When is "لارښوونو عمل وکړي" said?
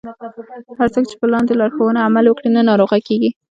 1.59-2.49